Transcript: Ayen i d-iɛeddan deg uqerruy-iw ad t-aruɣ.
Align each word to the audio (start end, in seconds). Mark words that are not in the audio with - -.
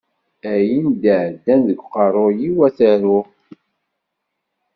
Ayen 0.51 0.85
i 0.93 0.95
d-iɛeddan 1.01 1.61
deg 1.67 1.79
uqerruy-iw 1.85 2.57
ad 2.67 2.73
t-aruɣ. 2.77 3.25